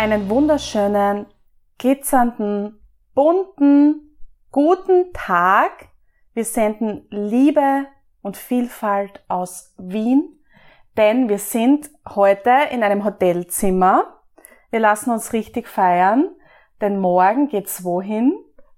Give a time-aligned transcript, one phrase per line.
[0.00, 1.26] Einen wunderschönen,
[1.76, 2.80] glitzernden,
[3.14, 4.16] bunten,
[4.50, 5.88] guten Tag.
[6.32, 7.84] Wir senden Liebe
[8.22, 10.42] und Vielfalt aus Wien,
[10.96, 14.22] denn wir sind heute in einem Hotelzimmer.
[14.70, 16.34] Wir lassen uns richtig feiern,
[16.80, 18.32] denn morgen geht's wohin?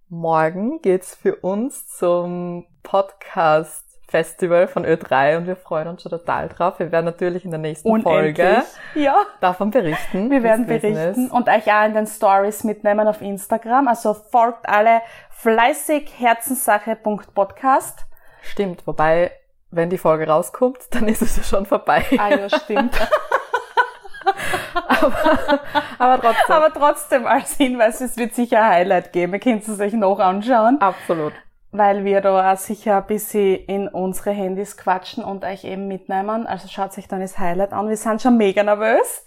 [0.09, 6.51] Morgen geht's für uns zum Podcast Festival von Ö3 und wir freuen uns schon total
[6.51, 6.79] drauf.
[6.79, 8.62] Wir werden natürlich in der nächsten Folge
[8.95, 9.16] Ja.
[9.41, 10.30] davon berichten.
[10.30, 11.33] Wir werden berichten ist.
[11.33, 13.89] und euch auch in den Stories mitnehmen auf Instagram.
[13.89, 18.01] Also folgt alle fleißig herzenssache.podcast.
[18.42, 19.31] Stimmt, wobei,
[19.70, 22.05] wenn die Folge rauskommt, dann ist es ja schon vorbei.
[22.19, 22.95] Ah ja, stimmt.
[25.98, 26.55] Aber trotzdem.
[26.56, 29.33] Aber trotzdem als Hinweis, es wird sicher ein Highlight geben.
[29.34, 31.33] Ihr könnt es euch noch anschauen, Absolut.
[31.73, 36.47] Weil wir da auch sicher ein bisschen in unsere Handys quatschen und euch eben mitnehmen.
[36.47, 37.89] Also schaut euch dann das Highlight an.
[37.89, 39.25] Wir sind schon mega nervös.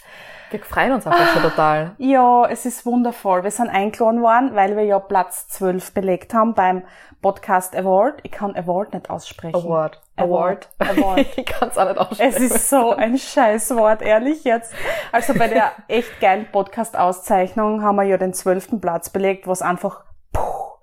[0.52, 1.96] Wir freuen uns einfach schon total.
[1.98, 3.44] Ja, es ist wundervoll.
[3.44, 6.84] Wir sind eingeladen worden, weil wir ja Platz 12 belegt haben beim
[7.20, 8.20] Podcast Award.
[8.22, 9.56] Ich kann Award nicht aussprechen.
[9.56, 10.00] Award.
[10.16, 10.70] Award.
[10.78, 11.26] Award.
[11.36, 12.30] ich kann es auch nicht aussprechen.
[12.30, 14.72] Es ist so ein Scheißwort, ehrlich jetzt.
[15.12, 20.04] Also bei der echt geilen Podcast-Auszeichnung haben wir ja den zwölften Platz belegt, was einfach
[20.32, 20.78] puh,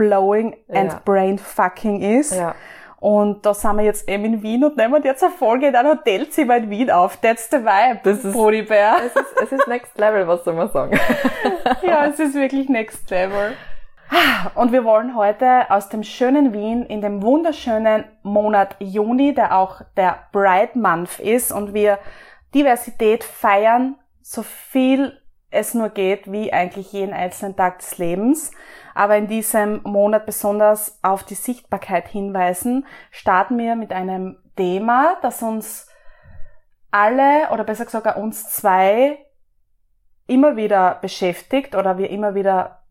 [0.00, 1.00] mind-blowing and Ja.
[1.04, 2.34] brain-fucking ist.
[2.36, 2.54] Ja.
[2.98, 5.92] Und da sind wir jetzt eben in Wien und nehmen jetzt eine Folge in einem
[5.92, 7.16] Hotelzimmer in Wien auf.
[7.16, 8.96] That's the vibe, Das ist- Bodybär.
[9.06, 10.98] Es ist, es ist next level, was soll man sagen.
[11.82, 13.54] Ja, es ist wirklich next level.
[14.54, 19.80] Und wir wollen heute aus dem schönen Wien in dem wunderschönen Monat Juni, der auch
[19.96, 21.98] der Bride Month ist und wir
[22.54, 25.16] Diversität feiern, so viel
[25.50, 28.52] es nur geht, wie eigentlich jeden einzelnen Tag des Lebens.
[28.94, 35.42] Aber in diesem Monat besonders auf die Sichtbarkeit hinweisen, starten wir mit einem Thema, das
[35.42, 35.88] uns
[36.90, 39.18] alle, oder besser gesagt uns zwei,
[40.26, 42.82] immer wieder beschäftigt oder wir immer wieder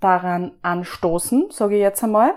[0.00, 2.34] daran anstoßen, sage ich jetzt einmal.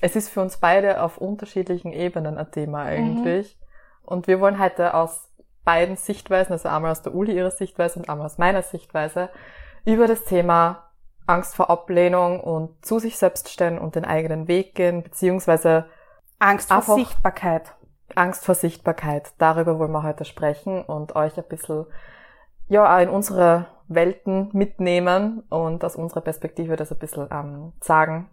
[0.00, 3.58] Es ist für uns beide auf unterschiedlichen Ebenen ein Thema eigentlich.
[4.02, 5.30] Und wir wollen heute aus
[5.64, 9.30] beiden Sichtweisen, also einmal aus der Uli ihrer Sichtweise und einmal aus meiner Sichtweise,
[9.84, 10.90] über das Thema
[11.26, 15.86] Angst vor Ablehnung und zu sich selbst stellen und den eigenen Weg gehen, beziehungsweise
[16.38, 17.72] Angst vor Sichtbarkeit.
[18.14, 19.32] Angst vor Sichtbarkeit.
[19.38, 21.86] Darüber wollen wir heute sprechen und euch ein bisschen,
[22.68, 28.30] ja, in unsere Welten mitnehmen und aus unserer Perspektive das ein bisschen ähm, sagen.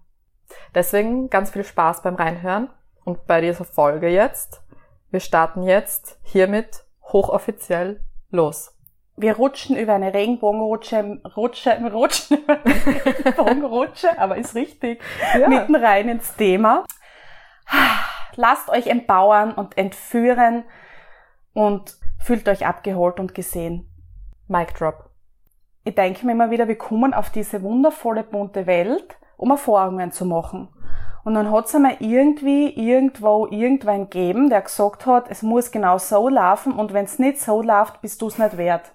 [0.76, 2.70] Deswegen ganz viel Spaß beim Reinhören
[3.06, 4.62] und bei dieser Folge jetzt.
[5.10, 8.78] Wir starten jetzt hiermit hochoffiziell los.
[9.18, 15.02] Wir rutschen über eine Regenbogenrutsche, Rutsche, rutschen über eine Regenbogenrutsche, aber ist richtig,
[15.38, 15.48] Ja.
[15.48, 16.86] mitten rein ins Thema.
[18.36, 20.64] Lasst euch empowern und entführen
[21.54, 23.88] und fühlt euch abgeholt und gesehen.
[24.48, 25.10] Mic drop.
[25.84, 30.26] ich denke mir immer wieder, wir kommen auf diese wundervolle, bunte Welt, um Erfahrungen zu
[30.26, 30.70] machen.
[31.24, 35.98] Und dann hat es einmal irgendwie, irgendwo, irgendwann gegeben, der gesagt hat, es muss genau
[35.98, 38.92] so laufen und wenn es nicht so läuft, bist du es nicht wert.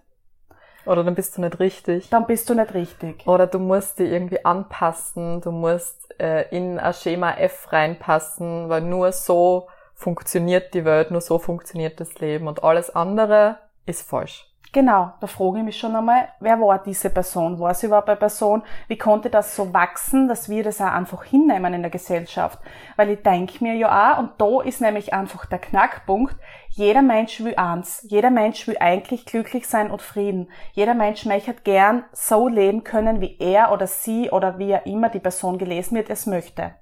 [0.86, 2.08] Oder dann bist du nicht richtig.
[2.10, 3.26] Dann bist du nicht richtig.
[3.26, 8.82] Oder du musst dich irgendwie anpassen, du musst äh, in ein Schema F reinpassen, weil
[8.82, 14.46] nur so funktioniert die Welt, nur so funktioniert das Leben und alles andere ist falsch.
[14.72, 17.58] Genau, da frage ich mich schon einmal, wer war diese Person?
[17.58, 18.62] War sie überhaupt eine Person?
[18.88, 22.58] Wie konnte das so wachsen, dass wir das auch einfach hinnehmen in der Gesellschaft?
[22.96, 26.36] Weil ich denke mir ja auch, und da ist nämlich einfach der Knackpunkt,
[26.70, 28.04] jeder Mensch will eins.
[28.06, 30.50] Jeder Mensch will eigentlich glücklich sein und Frieden.
[30.72, 35.08] Jeder Mensch möchte gern so leben können, wie er oder sie oder wie er immer
[35.08, 36.74] die Person gelesen wird, es möchte.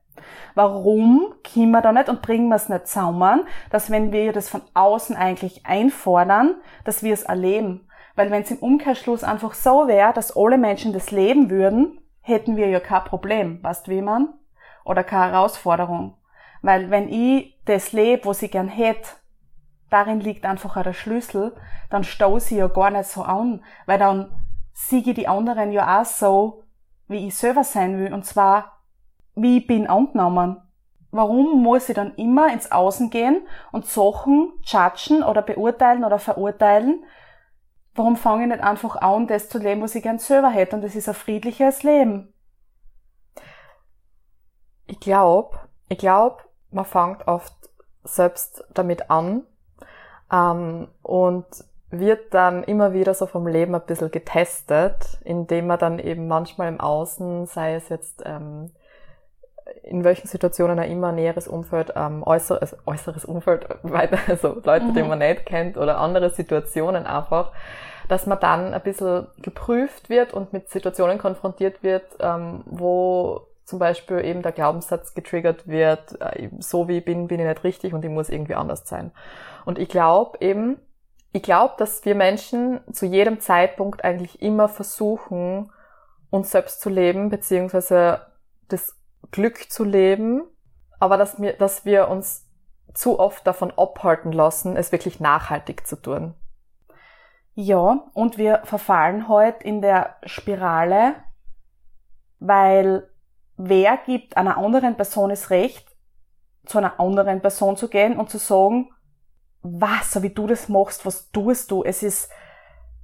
[0.55, 4.49] Warum können wir da nicht und bringen wir es nicht zusammen, dass wenn wir das
[4.49, 7.89] von außen eigentlich einfordern, dass wir es erleben?
[8.15, 12.57] Weil wenn es im Umkehrschluss einfach so wäre, dass alle Menschen das leben würden, hätten
[12.57, 14.35] wir ja kein Problem, weißt wie man?
[14.85, 16.17] Oder keine Herausforderung.
[16.63, 19.11] Weil wenn ich das lebe, was ich gern hätte,
[19.91, 21.55] darin liegt einfach auch der Schlüssel,
[21.91, 24.35] dann stoße ich ja gar nicht so an, weil dann
[24.73, 26.63] siege ich die anderen ja auch so,
[27.07, 28.74] wie ich selber sein will, und zwar
[29.35, 30.61] wie ich bin angenommen.
[31.11, 37.05] Warum muss ich dann immer ins Außen gehen und Sachen judgen oder beurteilen oder verurteilen,
[37.95, 40.77] warum fange ich nicht einfach an, das zu leben, was ich gern selber hätte?
[40.77, 42.33] Und das ist ein friedliches Leben.
[44.87, 45.59] Ich glaube,
[45.89, 46.39] ich glaube,
[46.71, 47.55] man fängt oft
[48.03, 49.45] selbst damit an
[50.33, 51.47] ähm, und
[51.91, 56.69] wird dann immer wieder so vom Leben ein bisschen getestet, indem man dann eben manchmal
[56.69, 58.73] im Außen, sei es jetzt ähm,
[59.83, 64.95] in welchen Situationen er immer näheres Umfeld, ähm, äußeres, äußeres Umfeld, weiter, also Leute, mhm.
[64.95, 67.53] die man nicht kennt oder andere Situationen einfach,
[68.09, 73.79] dass man dann ein bisschen geprüft wird und mit Situationen konfrontiert wird, ähm, wo zum
[73.79, 77.95] Beispiel eben der Glaubenssatz getriggert wird, äh, so wie ich bin, bin ich nicht richtig
[77.95, 79.11] und ich muss irgendwie anders sein.
[79.65, 80.79] Und ich glaube eben,
[81.33, 85.73] ich glaube, dass wir Menschen zu jedem Zeitpunkt eigentlich immer versuchen,
[86.31, 88.21] uns selbst zu leben, beziehungsweise
[88.69, 88.95] das
[89.31, 90.43] Glück zu leben,
[90.99, 92.47] aber dass wir, dass wir uns
[92.93, 96.35] zu oft davon abhalten lassen, es wirklich nachhaltig zu tun.
[97.55, 101.15] Ja, und wir verfallen heute in der Spirale,
[102.39, 103.09] weil
[103.57, 105.95] wer gibt einer anderen Person das Recht,
[106.67, 108.91] zu einer anderen Person zu gehen und zu sagen,
[109.63, 111.85] was, so wie du das machst, was tust du?
[111.85, 112.31] Es ist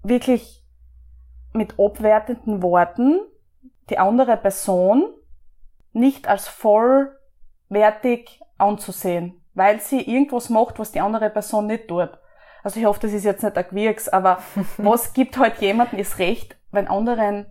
[0.02, 0.64] wirklich
[1.52, 3.20] mit abwertenden Worten
[3.88, 5.14] die andere Person
[5.92, 12.10] nicht als vollwertig anzusehen, weil sie irgendwas macht, was die andere Person nicht tut.
[12.62, 14.38] Also ich hoffe, das ist jetzt nicht ein Gewirks, aber
[14.76, 17.46] was gibt halt jemandem das Recht, wenn anderen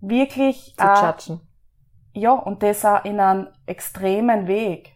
[0.00, 1.40] wirklich zu äh, judgen?
[2.12, 4.94] Ja, und das auch in einem extremen Weg.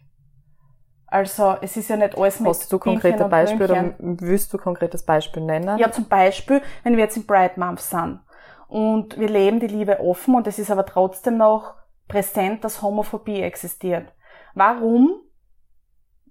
[1.07, 5.03] Also es ist ja nicht alles mit Hast du konkrete Beispiele oder willst du konkretes
[5.05, 5.77] Beispiel nennen?
[5.77, 8.19] Ja, zum Beispiel, wenn wir jetzt im Bright Month sind
[8.67, 11.75] und wir leben die Liebe offen und es ist aber trotzdem noch
[12.07, 14.11] präsent, dass Homophobie existiert.
[14.53, 15.21] Warum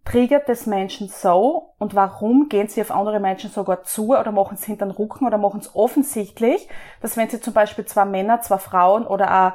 [0.04, 4.54] triggert das Menschen so und warum gehen sie auf andere Menschen sogar zu oder machen
[4.54, 6.68] es hinter den Rücken oder machen es offensichtlich,
[7.00, 9.52] dass wenn sie zum Beispiel zwei Männer, zwei Frauen oder auch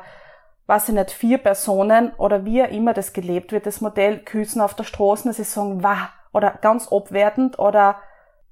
[0.67, 4.61] weiß ich nicht, vier Personen oder wie auch immer das gelebt wird, das Modell küssen
[4.61, 7.97] auf der Straße, dass sie sagen, wah, oder ganz abwertend oder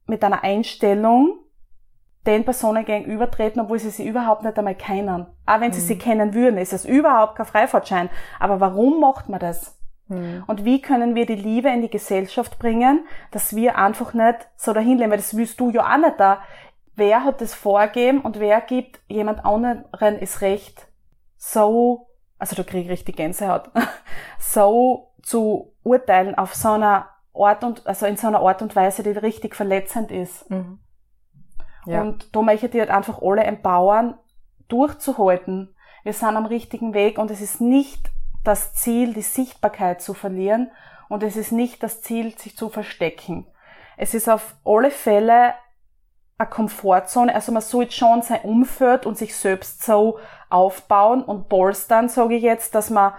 [0.05, 1.39] mit einer Einstellung
[2.25, 5.27] den Personen gegenübertreten, obwohl sie sie überhaupt nicht einmal kennen.
[5.45, 5.85] Auch wenn sie mhm.
[5.85, 8.09] sie kennen würden, ist es überhaupt kein Freifahrtschein.
[8.39, 9.77] Aber warum macht man das?
[10.07, 10.43] Mhm.
[10.47, 14.73] Und wie können wir die Liebe in die Gesellschaft bringen, dass wir einfach nicht so
[14.73, 16.41] dahin leben, weil das willst du ja auch nicht da.
[16.95, 20.87] Wer hat das vorgeben und wer gibt jemand anderen das Recht,
[21.37, 22.07] so,
[22.39, 23.69] also da kriege ich richtig Gänsehaut,
[24.39, 29.03] so zu urteilen auf so einer Art und, also in so einer Art und Weise,
[29.03, 30.49] die richtig verletzend ist.
[30.49, 30.79] Mhm.
[31.85, 32.01] Ja.
[32.01, 34.17] Und da möchte ich halt einfach alle empowern,
[34.67, 35.75] durchzuhalten.
[36.03, 38.09] Wir sind am richtigen Weg und es ist nicht
[38.43, 40.71] das Ziel, die Sichtbarkeit zu verlieren
[41.09, 43.47] und es ist nicht das Ziel, sich zu verstecken.
[43.97, 45.53] Es ist auf alle Fälle
[46.37, 47.33] eine Komfortzone.
[47.33, 52.43] Also man sollte schon sein Umfeld und sich selbst so aufbauen und bolstern, sage ich
[52.43, 53.13] jetzt, dass man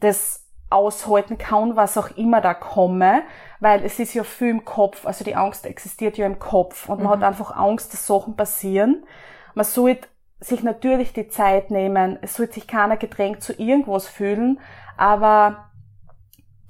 [0.00, 3.22] das aushalten kann, was auch immer da komme,
[3.64, 6.98] weil es ist ja viel im Kopf, also die Angst existiert ja im Kopf und
[6.98, 7.10] man mhm.
[7.12, 9.06] hat einfach Angst, dass Sachen passieren.
[9.54, 10.06] Man sollte
[10.38, 14.60] sich natürlich die Zeit nehmen, es sollte sich keiner gedrängt zu irgendwas fühlen,
[14.98, 15.70] aber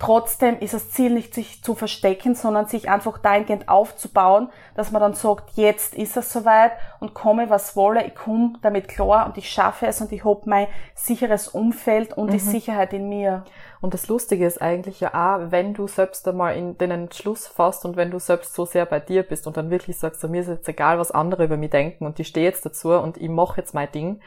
[0.00, 5.00] Trotzdem ist das Ziel nicht, sich zu verstecken, sondern sich einfach dahingehend aufzubauen, dass man
[5.00, 9.38] dann sagt, jetzt ist es soweit und komme, was wolle, ich komme damit klar und
[9.38, 12.32] ich schaffe es und ich habe mein sicheres Umfeld und mhm.
[12.32, 13.44] die Sicherheit in mir.
[13.84, 17.84] Und das Lustige ist eigentlich ja auch, wenn du selbst einmal in den Entschluss fasst
[17.84, 20.40] und wenn du selbst so sehr bei dir bist und dann wirklich sagst, so, mir
[20.40, 23.28] ist jetzt egal, was andere über mich denken und ich stehe jetzt dazu und ich
[23.28, 24.22] mache jetzt mein Ding,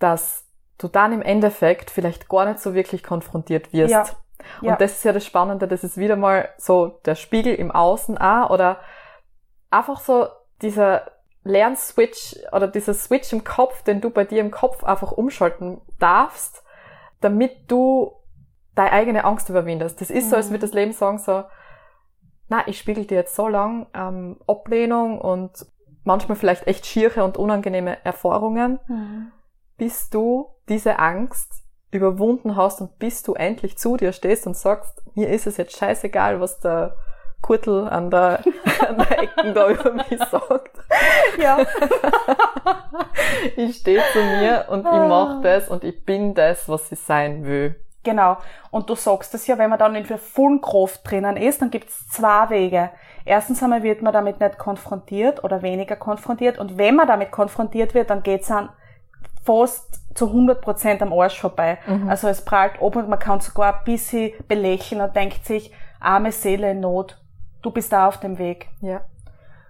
[0.00, 0.46] dass
[0.78, 3.92] du dann im Endeffekt vielleicht gar nicht so wirklich konfrontiert wirst.
[3.92, 4.04] Ja
[4.62, 4.72] ja.
[4.72, 8.18] Und das ist ja das Spannende, das ist wieder mal so der Spiegel im Außen
[8.18, 8.80] auch oder
[9.70, 10.26] einfach so
[10.60, 11.10] dieser
[11.44, 16.64] Lernswitch oder dieser Switch im Kopf, den du bei dir im Kopf einfach umschalten darfst,
[17.20, 18.17] damit du
[18.78, 20.00] deine eigene Angst überwindest.
[20.00, 20.30] Das ist mhm.
[20.30, 21.44] so, als würde das Leben sagen so,
[22.48, 25.66] na, ich spiegel dir jetzt so lang ähm, Ablehnung und
[26.04, 29.32] manchmal vielleicht echt schiere und unangenehme Erfahrungen, mhm.
[29.76, 31.52] bis du diese Angst
[31.90, 35.76] überwunden hast und bis du endlich zu dir stehst und sagst, mir ist es jetzt
[35.76, 36.94] scheißegal, was der
[37.42, 38.42] Kurtel an der,
[38.88, 40.78] an der Ecken da über mich sagt.
[41.38, 41.58] Ja.
[43.56, 47.44] ich stehe zu mir und ich mache das und ich bin das, was ich sein
[47.44, 47.76] will.
[48.04, 48.36] Genau.
[48.70, 51.70] Und du sagst das ja, wenn man dann in der vollen Kraft drinnen ist, dann
[51.70, 52.90] gibt's zwei Wege.
[53.24, 56.58] Erstens einmal wird man damit nicht konfrontiert oder weniger konfrontiert.
[56.58, 58.70] Und wenn man damit konfrontiert wird, dann geht's an
[59.44, 61.78] fast zu 100% am Arsch vorbei.
[61.86, 62.08] Mhm.
[62.08, 66.32] Also es prallt ab und man kann sogar ein bisschen belächeln und denkt sich, arme
[66.32, 67.18] Seele in Not,
[67.62, 68.68] du bist da auf dem Weg.
[68.80, 69.02] Ja.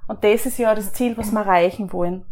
[0.09, 2.25] Und das ist ja das Ziel, was wir erreichen wollen.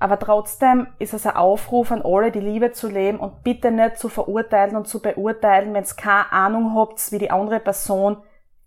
[0.00, 3.98] Aber trotzdem ist es ein Aufruf an alle, die Liebe zu leben und bitte nicht
[3.98, 8.18] zu verurteilen und zu beurteilen, wenn es keine Ahnung habt, wie die andere Person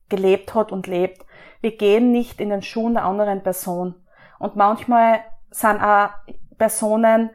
[0.10, 1.26] gelebt hat und lebt.
[1.62, 3.96] Wir gehen nicht in den Schuhen der anderen Person.
[4.40, 5.22] Und manchmal
[5.52, 6.10] sind auch
[6.58, 7.30] Personen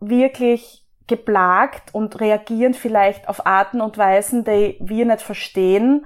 [0.00, 6.04] wirklich geplagt und reagieren vielleicht auf Arten und Weisen, die wir nicht verstehen.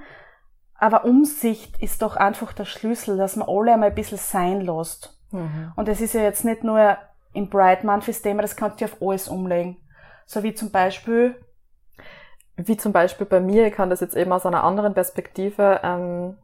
[0.75, 5.20] Aber Umsicht ist doch einfach der Schlüssel, dass man alle einmal ein bisschen sein lässt.
[5.33, 5.73] Mhm.
[5.77, 6.97] Und es ist ja jetzt nicht nur
[7.33, 9.77] im Bright Month Thema, das kannst du auf alles umlegen.
[10.27, 11.37] So wie zum Beispiel.
[12.57, 16.37] Wie zum Beispiel bei mir, ich kann das jetzt eben aus einer anderen Perspektive ähm,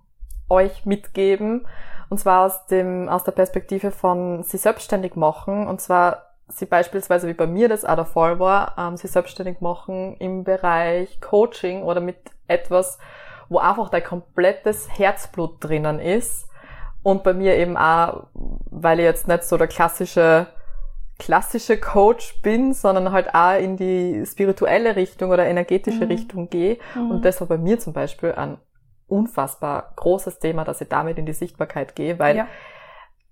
[0.49, 1.67] euch mitgeben.
[2.09, 5.67] Und zwar aus dem, aus der Perspektive von sie selbstständig machen.
[5.67, 9.61] Und zwar sie beispielsweise, wie bei mir das auch der Fall war, ähm, sie selbstständig
[9.61, 12.17] machen im Bereich Coaching oder mit
[12.47, 12.99] etwas,
[13.49, 16.49] wo einfach dein komplettes Herzblut drinnen ist
[17.07, 20.49] und bei mir eben auch, weil ich jetzt nicht so der klassische,
[21.21, 26.11] klassische Coach bin, sondern halt auch in die spirituelle Richtung oder energetische mhm.
[26.11, 26.79] Richtung gehe.
[26.97, 27.11] Mhm.
[27.13, 28.59] Und das war bei mir zum Beispiel ein
[29.07, 32.49] unfassbar großes Thema, dass ich damit in die Sichtbarkeit gehe, weil ja.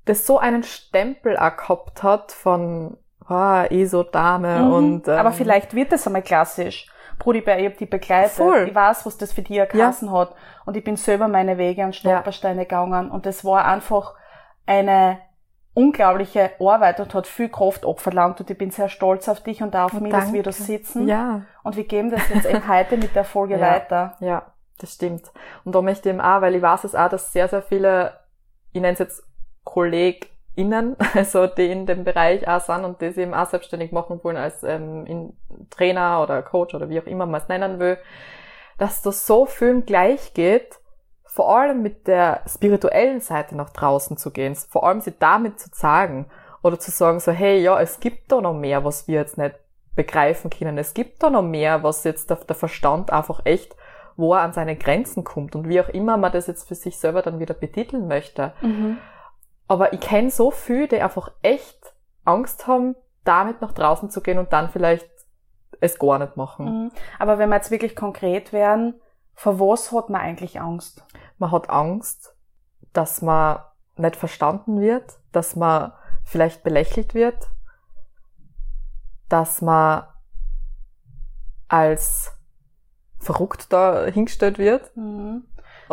[0.04, 4.72] das so einen Stempel gehabt hat von ah, ESO-Dame mhm.
[4.72, 5.08] und...
[5.08, 6.86] Ähm, Aber vielleicht wird das einmal klassisch.
[7.18, 8.32] Brudi, ich habe die begleitet.
[8.32, 8.66] Voll.
[8.68, 10.14] Ich weiß, was das für dich geheißen ja.
[10.14, 10.34] hat.
[10.64, 12.64] Und ich bin selber meine Wege und Stolpersteine ja.
[12.64, 13.10] gegangen.
[13.10, 14.14] Und das war einfach
[14.66, 15.18] eine
[15.74, 18.40] unglaubliche Arbeit und hat viel Kraft abverlangt.
[18.40, 20.26] Und ich bin sehr stolz auf dich und auch auf und mich, danke.
[20.26, 21.08] dass wir da sitzen.
[21.08, 21.42] Ja.
[21.62, 23.60] Und wir geben das jetzt eben heute mit der Folge ja.
[23.60, 24.16] weiter.
[24.20, 25.32] Ja, das stimmt.
[25.64, 28.18] Und da möchte ich eben auch, weil ich weiß es auch, dass sehr, sehr viele,
[28.72, 29.22] ich nenne es jetzt
[29.64, 33.92] Kolleg, innen, also die in dem Bereich auch sind und die sich eben auch selbstständig
[33.92, 35.34] machen wollen als ähm,
[35.70, 37.98] Trainer oder Coach oder wie auch immer man es nennen will,
[38.78, 40.80] dass das so vielen gleich geht,
[41.24, 45.68] vor allem mit der spirituellen Seite nach draußen zu gehen, vor allem sie damit zu
[45.72, 46.26] sagen
[46.62, 49.56] oder zu sagen so, hey, ja, es gibt da noch mehr, was wir jetzt nicht
[49.94, 50.78] begreifen können.
[50.78, 53.76] Es gibt da noch mehr, was jetzt der, der Verstand einfach echt,
[54.16, 56.98] wo er an seine Grenzen kommt und wie auch immer man das jetzt für sich
[56.98, 58.52] selber dann wieder betiteln möchte.
[58.60, 58.98] Mhm.
[59.66, 61.94] Aber ich kenne so viele, die einfach echt
[62.24, 65.08] Angst haben, damit nach draußen zu gehen und dann vielleicht
[65.80, 66.64] es gar nicht machen.
[66.66, 66.92] Mhm.
[67.18, 69.00] Aber wenn wir jetzt wirklich konkret werden,
[69.34, 71.04] vor was hat man eigentlich Angst?
[71.38, 72.36] Man hat Angst,
[72.92, 73.58] dass man
[73.96, 75.92] nicht verstanden wird, dass man
[76.24, 77.48] vielleicht belächelt wird,
[79.28, 80.04] dass man
[81.68, 82.32] als
[83.18, 84.96] verrückt da hingestellt wird.
[84.96, 85.44] Mhm.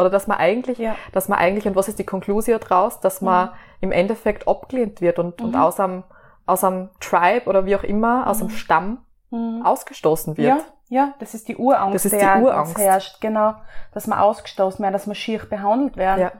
[0.01, 0.95] Oder dass man eigentlich, ja.
[1.11, 3.53] dass man eigentlich, und was ist die Konklusion daraus, dass man mhm.
[3.81, 5.47] im Endeffekt abgelehnt wird und, mhm.
[5.47, 6.03] und aus einem,
[6.45, 8.55] aus einem Tribe oder wie auch immer, aus einem mhm.
[8.55, 8.97] Stamm
[9.29, 9.61] mhm.
[9.65, 10.47] ausgestoßen wird.
[10.47, 12.77] Ja, ja, das ist die Urangst, das ist die Urangst.
[12.77, 13.55] herrscht, genau.
[13.93, 16.21] Dass man ausgestoßen wird, dass man schier behandelt werden.
[16.21, 16.31] Ja.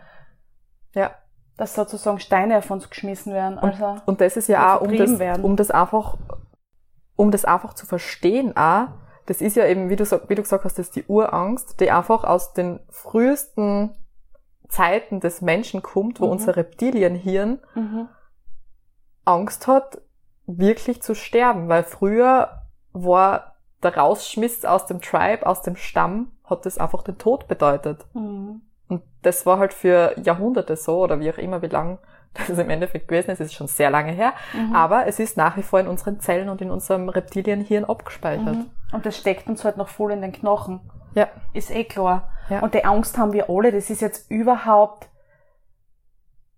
[0.93, 1.11] Ja.
[1.55, 3.57] Dass sozusagen Steine auf uns geschmissen werden.
[3.59, 6.17] Also und, und das ist ja auch, um das, um das einfach,
[7.15, 8.87] um das einfach zu verstehen auch,
[9.25, 11.91] das ist ja eben, wie du, wie du gesagt hast, das ist die Urangst, die
[11.91, 13.95] einfach aus den frühesten
[14.67, 16.31] Zeiten des Menschen kommt, wo mhm.
[16.31, 18.07] unser Reptilienhirn mhm.
[19.25, 20.01] Angst hat,
[20.47, 22.63] wirklich zu sterben, weil früher
[22.93, 28.05] war der Rausschmiss aus dem Tribe, aus dem Stamm, hat das einfach den Tod bedeutet.
[28.13, 28.61] Mhm.
[28.87, 31.99] Und das war halt für Jahrhunderte so, oder wie auch immer, wie lang
[32.33, 34.75] das ist im Endeffekt gewesen ist, ist schon sehr lange her, mhm.
[34.75, 38.55] aber es ist nach wie vor in unseren Zellen und in unserem Reptilienhirn abgespeichert.
[38.55, 38.69] Mhm.
[38.91, 40.79] Und das steckt uns halt noch voll in den Knochen.
[41.13, 41.27] Ja.
[41.53, 42.29] Ist eh klar.
[42.49, 42.61] Ja.
[42.61, 43.71] Und die Angst haben wir alle.
[43.71, 45.09] Das ist jetzt überhaupt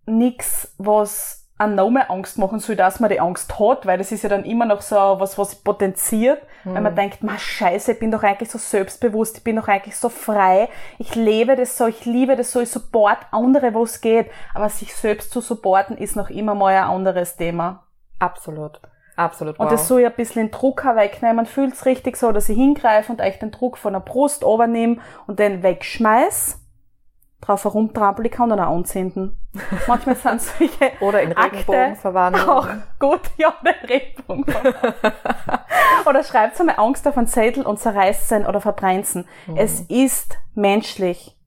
[0.05, 4.23] nichts, was an nochmal Angst machen soll, dass man die Angst hat, weil das ist
[4.23, 6.73] ja dann immer noch so was, was potenziert, mhm.
[6.73, 6.97] weil man mhm.
[6.97, 10.69] denkt, ma scheiße, ich bin doch eigentlich so selbstbewusst, ich bin doch eigentlich so frei,
[10.97, 14.69] ich lebe das so, ich liebe das so, ich support andere, wo es geht, aber
[14.69, 17.83] sich selbst zu supporten ist noch immer mal ein anderes Thema.
[18.19, 18.79] Absolut.
[19.15, 19.59] Absolut.
[19.59, 19.65] Wow.
[19.65, 21.35] Und das soll ja ein bisschen den Druck wegnehmen.
[21.35, 24.41] Man fühlt es richtig so, dass ich hingreife und euch den Druck von der Brust
[24.41, 26.62] übernehme und den wegschmeiß
[27.43, 29.37] drauf herumtrampeln kann und auch anzünden.
[29.87, 32.47] Manchmal sind solche Oder in Regenbogen verwandeln.
[32.47, 32.67] Auch
[32.99, 34.45] gut, ja, den Regenbogen
[36.05, 39.25] Oder schreibt einmal Angst auf einen Zettel und zerreißt sein oder verbrennt mhm.
[39.55, 41.37] Es ist menschlich.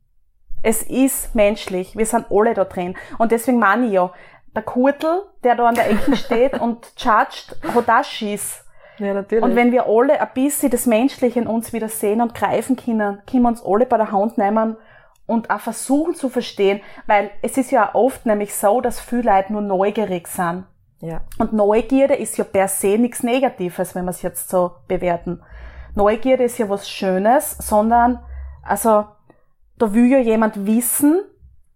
[0.62, 1.96] Es ist menschlich.
[1.96, 2.96] Wir sind alle da drin.
[3.18, 4.12] Und deswegen meine ich ja,
[4.54, 8.64] der Kurtel, der da an der Ecke steht und judged, hat auch Schiss.
[8.98, 9.44] Ja, natürlich.
[9.44, 13.20] Und wenn wir alle ein bisschen das Menschliche in uns wieder sehen und greifen können,
[13.30, 14.76] können wir uns alle bei der Hand nehmen
[15.26, 19.52] und auch versuchen zu verstehen, weil es ist ja oft nämlich so, dass viele Leute
[19.52, 20.64] nur neugierig sind.
[21.00, 21.21] Ja.
[21.38, 25.42] Und Neugierde ist ja per se nichts Negatives, wenn wir es jetzt so bewerten.
[25.95, 28.21] Neugierde ist ja was Schönes, sondern,
[28.62, 29.06] also,
[29.78, 31.23] da will ja jemand wissen,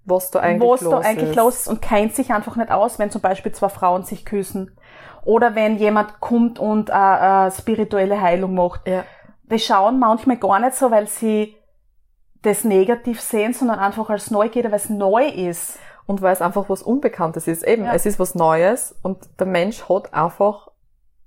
[0.05, 1.37] was da eigentlich was los da eigentlich ist.
[1.37, 4.77] los ist und kennt sich einfach nicht aus, wenn zum Beispiel zwei Frauen sich küssen.
[5.25, 8.89] Oder wenn jemand kommt und äh, äh, spirituelle Heilung macht.
[8.89, 9.05] Ja.
[9.51, 11.57] Die schauen manchmal gar nicht so, weil sie
[12.43, 15.79] das negativ sehen, sondern einfach als Neugierde, weil es neu ist.
[16.07, 17.63] Und weil es einfach was Unbekanntes ist.
[17.63, 17.93] Eben, Ja.
[17.95, 20.69] es ist was Neues und der Mensch hat einfach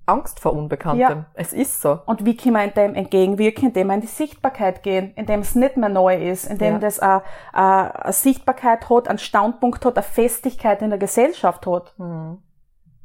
[0.05, 0.99] Angst vor Unbekanntem.
[1.19, 1.25] Ja.
[1.35, 1.99] Es ist so.
[2.05, 5.77] Und wie kann man dem entgegenwirken, indem man in die Sichtbarkeit gehen, indem es nicht
[5.77, 6.79] mehr neu ist, indem Ja.
[6.79, 7.21] das eine,
[7.53, 12.39] eine, Sichtbarkeit hat, einen Standpunkt hat, eine Festigkeit in der Gesellschaft hat, Mhm.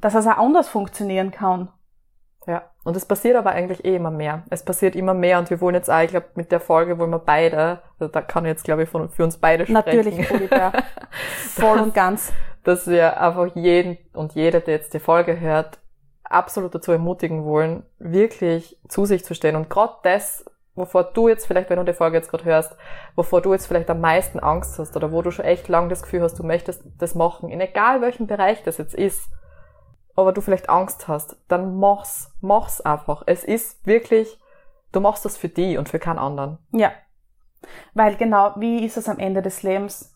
[0.01, 1.69] dass es auch anders funktionieren kann.
[2.89, 4.45] Und es passiert aber eigentlich eh immer mehr.
[4.49, 7.11] Es passiert immer mehr und wir wollen jetzt auch, ich glaube, mit der Folge wollen
[7.11, 9.75] wir beide, also da kann ich jetzt, glaube ich, von, für uns beide sprechen.
[9.75, 10.73] Natürlich, Polybär.
[11.51, 12.33] Voll und ganz.
[12.65, 15.81] dass wir einfach jeden und jede, der jetzt die Folge hört,
[16.25, 19.57] absolut dazu ermutigen wollen, wirklich zu sich zu stehen.
[19.57, 22.75] Und gerade das, wovor du jetzt vielleicht, wenn du die Folge jetzt gerade hörst,
[23.17, 26.03] wovor du jetzt vielleicht am meisten Angst hast oder wo du schon echt lang das
[26.03, 29.29] Gefühl hast, du möchtest das machen, in egal welchem Bereich das jetzt ist,
[30.19, 33.23] aber du vielleicht Angst hast, dann mach's, mach's einfach.
[33.27, 34.39] Es ist wirklich,
[34.91, 36.59] du machst das für die und für keinen anderen.
[36.73, 36.91] Ja.
[37.95, 40.13] Weil genau, wie ist es am Ende des Lebens?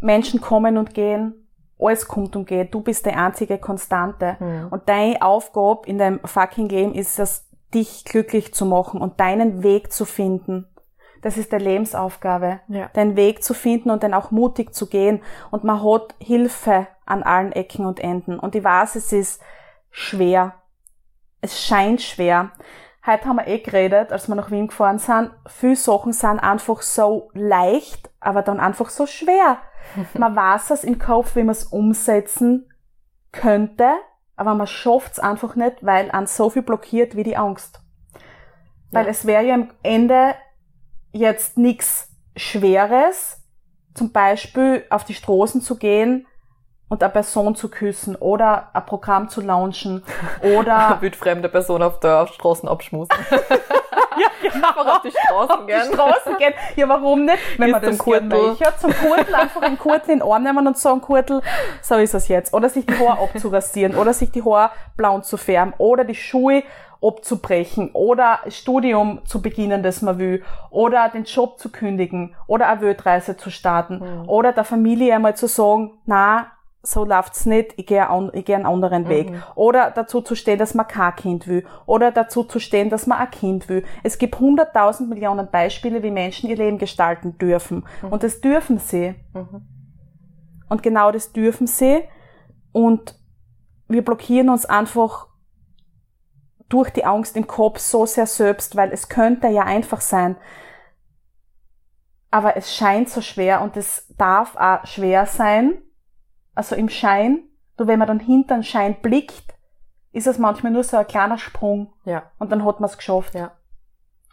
[0.00, 4.38] Menschen kommen und gehen, alles kommt und geht, du bist die einzige Konstante.
[4.38, 4.68] Hm.
[4.70, 9.62] Und deine Aufgabe in deinem fucking Leben ist es, dich glücklich zu machen und deinen
[9.62, 10.68] Weg zu finden.
[11.22, 12.60] Das ist der Lebensaufgabe.
[12.68, 12.88] Ja.
[12.88, 15.22] Den Weg zu finden und dann auch mutig zu gehen.
[15.50, 18.38] Und man hat Hilfe an allen Ecken und Enden.
[18.38, 19.42] Und ich weiß, es ist
[19.90, 20.54] schwer.
[21.40, 22.52] Es scheint schwer.
[23.06, 25.30] Heute haben wir eh geredet, als wir nach Wien gefahren sind.
[25.46, 29.58] Viele Sachen sind einfach so leicht, aber dann einfach so schwer.
[30.14, 32.72] man weiß es im Kopf, wie man es umsetzen
[33.32, 33.90] könnte,
[34.36, 37.80] aber man schafft es einfach nicht, weil an so viel blockiert wie die Angst.
[38.90, 39.10] Weil Ja.
[39.10, 40.34] es wäre ja am Ende
[41.12, 43.42] jetzt nichts Schweres,
[43.94, 46.26] zum Beispiel auf die Straßen zu gehen
[46.92, 50.04] und eine Person zu küssen oder ein Programm zu launchen
[50.56, 53.08] oder wildfremde Person auf der Straßen abschmusen.
[54.54, 55.80] Einfach auf die Straßen auf gehen.
[55.88, 56.52] die Straßen gehen.
[56.76, 57.38] Ja, warum nicht?
[57.56, 58.28] Wenn Bis man das zum Kurtel.
[58.28, 58.72] möchte.
[58.78, 61.40] Zum Kurtel einfach einen Kurtel in den Arm nehmen und sagen, Kurtel,
[61.80, 62.52] so ist es jetzt.
[62.52, 66.62] Oder sich die Haare abzurasieren oder sich die Haare blau zu färben oder die Schuhe
[67.02, 72.80] abzubrechen oder Studium zu beginnen, das man will oder den Job zu kündigen oder eine
[72.82, 74.28] Weltreise zu starten Mhm.
[74.28, 76.46] oder der Familie einmal zu sagen, na,
[76.82, 79.30] so läuft's nicht, ich gehe an, ich gehe einen anderen Weg.
[79.30, 79.42] Mhm.
[79.54, 81.64] Oder dazu zu stehen, dass man kein Kind will.
[81.86, 83.84] Oder dazu zu stehen, dass man ein Kind will.
[84.02, 87.84] Es gibt hunderttausend Millionen Beispiele, wie Menschen ihr Leben gestalten dürfen.
[88.10, 89.14] Und das dürfen sie.
[89.32, 89.68] Mhm.
[90.68, 92.02] Und genau das dürfen sie.
[92.72, 93.16] Und
[93.86, 95.28] wir blockieren uns einfach
[96.68, 100.36] durch die Angst im Kopf so sehr selbst, weil es könnte ja einfach sein.
[102.30, 105.82] Aber es scheint so schwer und es darf auch schwer sein.
[106.54, 107.44] Also im Schein.
[107.78, 109.54] Nur wenn man dann hinter den Schein blickt,
[110.12, 113.34] ist es manchmal nur so ein kleiner Sprung Ja, und dann hat man es geschafft.
[113.34, 113.52] ja.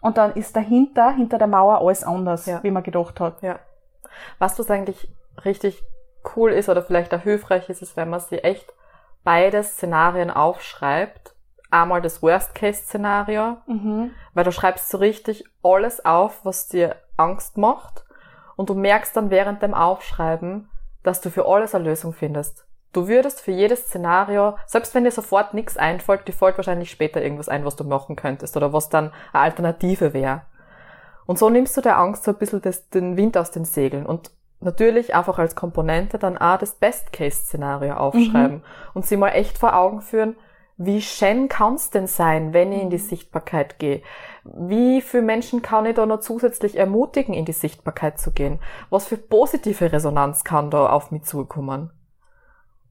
[0.01, 2.61] Und dann ist dahinter, hinter der Mauer alles anders, Ja.
[2.63, 3.41] wie man gedacht hat.
[3.41, 3.59] Ja.
[4.39, 5.11] Was was eigentlich
[5.45, 5.81] richtig
[6.35, 8.71] cool ist oder vielleicht auch hilfreich ist, ist, wenn man sich echt
[9.23, 11.33] beide Szenarien aufschreibt.
[11.71, 14.11] Einmal das Worst-Case-Szenario, Mhm.
[14.33, 18.05] weil du schreibst so richtig alles auf, was dir Angst macht
[18.55, 20.69] und du merkst dann während dem Aufschreiben,
[21.09, 22.67] dass du für alles eine Lösung findest.
[22.93, 27.19] Du würdest für jedes Szenario, selbst wenn dir sofort nichts einfällt, dir fällt wahrscheinlich später
[27.19, 30.43] irgendwas ein, was du machen könntest oder was dann eine Alternative wäre.
[31.25, 34.05] Und so nimmst du der Angst so ein bisschen das, den Wind aus den Segeln
[34.05, 39.75] und natürlich einfach als Komponente dann auch das Best-Case-Szenario aufschreiben und sie mal echt vor
[39.75, 40.35] Augen führen,
[40.81, 44.01] wie schön kann's denn sein, wenn ich in die Sichtbarkeit gehe?
[44.45, 48.59] Wie viele Menschen kann ich da noch zusätzlich ermutigen, in die Sichtbarkeit zu gehen?
[48.89, 51.91] Was für positive Resonanz kann da auf mich zukommen?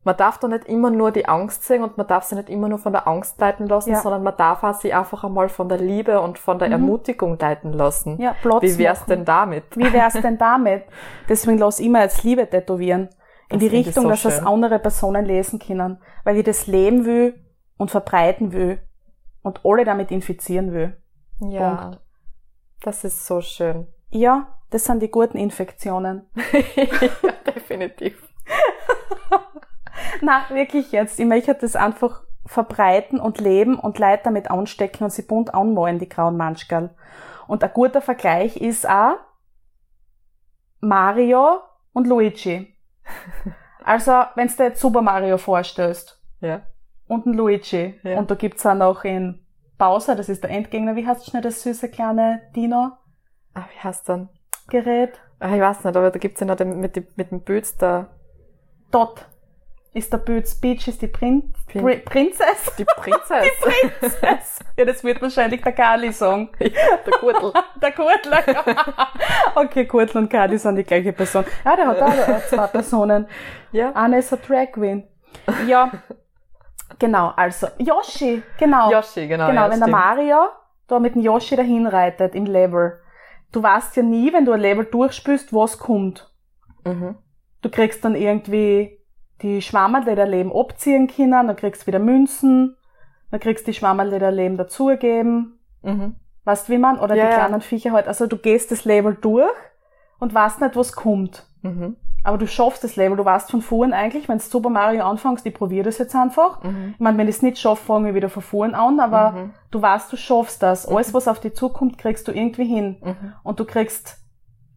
[0.05, 2.69] Man darf da nicht immer nur die Angst sehen und man darf sie nicht immer
[2.69, 4.01] nur von der Angst leiten lassen, Ja.
[4.01, 6.75] sondern man darf auch sie einfach einmal von der Liebe und von der Mhm.
[6.75, 8.21] Ermutigung leiten lassen.
[8.21, 9.09] Ja, Platz Wie wär's machen.
[9.11, 9.65] denn damit?
[9.77, 10.85] Wie wär's denn damit?
[11.27, 13.09] Deswegen lass ich mir jetzt Liebe tätowieren.
[13.51, 15.99] In Das die Richtung, so dass das andere Personen lesen können.
[16.25, 17.35] Weil ich das leben will
[17.79, 18.81] und verbreiten will
[19.43, 21.01] und alle damit infizieren will.
[21.41, 22.01] Ja, Punkt.
[22.83, 23.87] das ist so schön.
[24.11, 26.27] Ja, das sind die guten Infektionen.
[26.77, 28.23] ja, definitiv.
[30.21, 31.19] Na, wirklich jetzt.
[31.19, 35.99] Ich möchte das einfach verbreiten und leben und Leute damit anstecken und sie bunt anmalen,
[35.99, 36.91] die grauen Manschkerl.
[37.47, 39.17] Und ein guter Vergleich ist auch
[40.81, 41.61] Mario
[41.93, 42.75] und Luigi.
[43.85, 46.61] Also, wenn du dir jetzt Super Mario vorstellst Ja.
[47.09, 48.19] Und ein Luigi Ja.
[48.19, 49.45] und da gibt's auch noch in
[49.79, 52.95] Bowser, das ist der Endgegner, wie heißt schnell das süße kleine Dino-Gerät?
[53.55, 54.29] Ah, wie heißt dann?
[55.41, 57.77] Ah, Ich weiß nicht, aber da gibt's ja noch den, mit, dem- mit dem Böts
[57.77, 58.09] da
[58.91, 59.27] Dort
[59.95, 62.73] ist der Böts Beach, ist die Prin Prin- Pri Prinzess.
[62.79, 63.47] die Prinzess.
[64.01, 64.59] Prinzess.
[64.77, 66.51] ja, das wird wahrscheinlich der Kali sagen.
[66.61, 66.71] der
[67.21, 67.53] Gürtel.
[67.83, 68.43] Der Gurtler.
[69.55, 71.45] okay, Gurtler und Kali sind die gleiche Person.
[71.65, 73.27] Ja, der hat auch zwei Personen.
[73.73, 73.93] Ja.
[73.95, 75.05] Eine ist eine Drag Queen.
[75.67, 75.91] Ja,
[76.99, 78.91] genau, also Yoshi, genau.
[78.91, 79.49] Yoshi, genau.
[79.49, 79.91] genau, ja, wenn der stimmt.
[79.91, 80.37] Mario
[80.87, 83.01] da mit dem Yoshi dahin reitet im Level,
[83.53, 86.31] du weißt ja nie, wenn du ein Level durchspülst, was kommt.
[86.85, 87.17] Mhm.
[87.61, 88.99] Du kriegst dann irgendwie
[89.43, 92.77] die Schwammerl, die dein Leben abziehen können, dann kriegst du wieder Münzen,
[93.31, 95.59] dann kriegst du die Schwammerl, die Leben dazugeben.
[95.83, 96.17] Mhm.
[96.45, 96.99] Weißt du, wie man?
[96.99, 97.37] Oder Ja, die ja.
[97.37, 98.09] kleinen Viecher halt.
[98.09, 99.53] Also du gehst das Level durch
[100.19, 101.47] und weißt nicht, was kommt.
[101.63, 101.97] Mhm.
[102.25, 105.47] Aber du schaffst das Level, du weißt von vorn eigentlich, wenn du Super Mario anfängst,
[105.47, 106.63] ich probiere das jetzt einfach.
[106.63, 106.91] Mhm.
[106.95, 109.55] Ich meine, wenn ich es nicht schaffe, fange ich wieder von vorn an, aber Mhm.
[109.71, 110.87] du weißt, du schaffst das.
[110.87, 112.97] Alles, was auf dich zukommt, kriegst du irgendwie hin.
[113.03, 113.33] Mhm.
[113.45, 114.19] Und du kriegst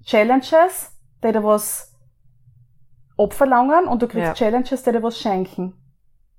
[0.06, 0.92] Challenges,
[1.24, 1.94] die dir was
[3.18, 4.34] abverlangen und du kriegst Ja.
[4.34, 5.74] Challenges, die dir was schenken.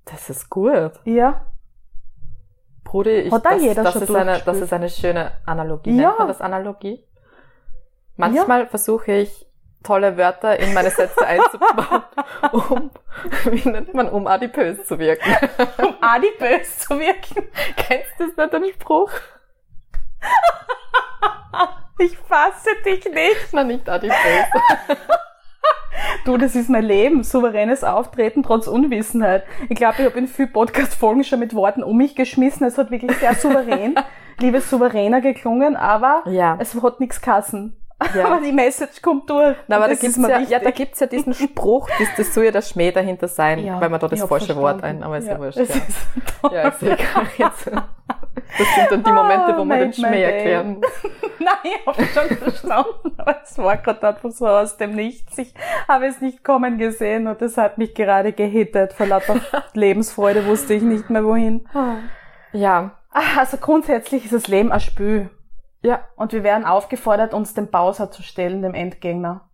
[0.05, 0.93] Das ist gut.
[1.05, 1.47] Ja?
[2.85, 5.91] Brudi, ich, Hat das, jeder das, schon ist eine, das ist eine schöne Analogie.
[5.97, 6.09] Ja.
[6.09, 7.05] Nennt man das Analogie?
[8.17, 9.47] Manchmal versuche ich,
[9.83, 12.03] tolle Wörter in meine Sätze einzubauen,
[12.53, 12.91] um,
[13.51, 15.35] wie nennt man, um adipös zu wirken.
[15.79, 17.49] Um adipös zu wirken.
[17.77, 19.11] Kennst du das nicht, den Spruch?
[21.99, 23.49] Ich fasse dich nicht.
[23.53, 24.17] Na, nicht adipös.
[26.25, 27.23] Du, das ist mein Leben.
[27.23, 29.45] Souveränes Auftreten trotz Unwissenheit.
[29.69, 32.67] Ich glaube, ich habe in vielen Podcast-Folgen schon mit Worten um mich geschmissen.
[32.67, 33.95] Es hat wirklich sehr souverän,
[34.41, 36.57] liebes Souveräner geklungen, aber Ja.
[36.61, 37.77] es hat nichts kassen.
[38.15, 38.25] Ja.
[38.27, 39.57] Aber die Message kommt durch.
[39.69, 40.49] Na, aber da gibt's ja, wichtig.
[40.51, 43.81] ja, da gibt's ja diesen Spruch, das, das soll ja der Schmäh dahinter sein, Ja,
[43.81, 45.03] weil man da das falsche Wort verstanden.
[45.03, 45.59] ein, aber ist ja, wurscht.
[45.59, 45.75] es Ja.
[45.77, 47.27] ist ja, ist egal.
[47.39, 47.67] Jetzt.
[48.59, 50.81] Das sind dann die Momente, wo man den Oh, made my Schmäh erklären.
[51.39, 55.37] Nein, ich habe schon verstanden, aber es war gerade einfach so aus dem Nichts.
[55.39, 55.53] Ich
[55.89, 58.93] habe es nicht kommen gesehen und das hat mich gerade gehittet.
[58.93, 59.37] Vor lauter
[59.75, 61.67] Lebensfreude wusste ich nicht mehr wohin.
[62.53, 65.29] Ja, Ah, Also grundsätzlich ist das Leben ein Spiel.
[65.83, 69.49] Ja, Und wir werden aufgefordert, uns dem Bowser zu stellen, dem Endgegner.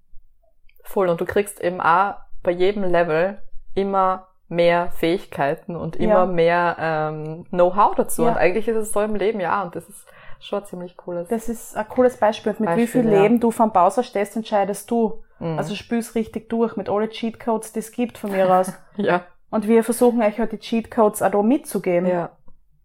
[0.84, 1.08] voll.
[1.08, 3.38] Und du kriegst eben auch bei jedem Level
[3.74, 6.26] immer mehr Fähigkeiten und immer Ja.
[6.26, 8.22] mehr ähm, Know-how dazu.
[8.22, 8.30] Ja.
[8.30, 10.06] Und eigentlich ist es so im Leben, ja, und das ist
[10.40, 11.28] schon ziemlich cooles.
[11.28, 12.52] Das ist ein cooles Beispiel.
[12.52, 13.20] Und mit wie Beispiel, viel ja.
[13.22, 15.22] Leben du vom Bowser stehst, entscheidest du.
[15.40, 15.58] Mhm.
[15.58, 18.72] Also spielst richtig durch mit alle Cheatcodes, die es gibt von mir aus.
[18.96, 22.08] ja, Und wir versuchen euch halt die Cheatcodes auch da mitzugeben.
[22.08, 22.30] ja,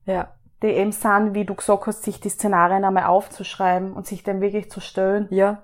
[0.05, 0.27] ja,
[0.63, 4.41] Die eben sind, wie du gesagt hast, sich die Szenarien einmal aufzuschreiben und sich dem
[4.41, 5.27] wirklich zu stellen.
[5.29, 5.63] ja.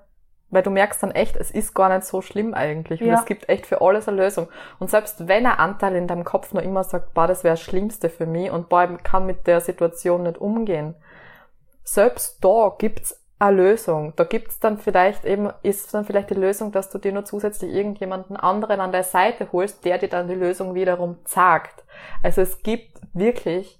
[0.52, 3.00] Weil du merkst dann echt, es ist gar nicht so schlimm eigentlich.
[3.00, 3.14] Und Ja.
[3.14, 4.48] es gibt echt für alles eine Lösung.
[4.80, 7.60] Und selbst wenn ein Anteil in deinem Kopf noch immer sagt, boah, das wäre das
[7.60, 10.96] Schlimmste für mich und boah, ich kann mit der Situation nicht umgehen.
[11.84, 14.12] Selbst da gibt's eine Lösung.
[14.16, 17.72] Da gibt's dann vielleicht eben, ist dann vielleicht die Lösung, dass du dir nur zusätzlich
[17.72, 21.84] irgendjemanden anderen an der Seite holst, der dir dann die Lösung wiederum sagt.
[22.22, 23.79] Also es gibt wirklich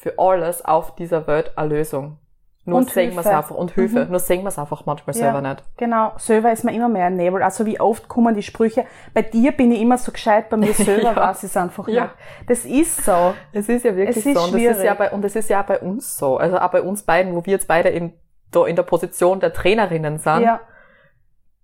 [0.00, 2.16] für alles auf dieser Welt eine Lösung.
[2.64, 3.36] Nur Und sehen wir's Hilfe.
[3.36, 3.54] einfach.
[3.56, 4.04] Und Hilfe.
[4.04, 4.10] Mhm.
[4.10, 5.22] Nur sehen wir's einfach manchmal Ja.
[5.24, 5.62] selber nicht.
[5.76, 7.42] Genau, selber ist mir immer mehr ein Nebel.
[7.42, 10.72] Also wie oft kommen die Sprüche, bei dir bin ich immer so gescheit, bei mir
[10.74, 11.16] selber Ja.
[11.16, 12.04] weiß ich es einfach Ja.
[12.04, 12.14] nicht.
[12.48, 13.34] Das ist so.
[13.52, 14.44] Es ist ja wirklich Es ist so.
[14.44, 16.36] Und das ist ja bei, und es ist ja auch bei uns so.
[16.38, 18.12] Also auch bei uns beiden, wo wir jetzt beide in,
[18.52, 20.40] da in der Position der Trainerinnen sind.
[20.42, 20.60] Ja,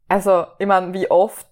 [0.08, 1.46] Also, ich meine, wie oft